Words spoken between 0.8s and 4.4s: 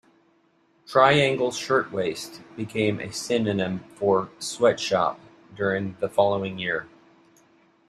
Triangle Shirtwaist became a synonym for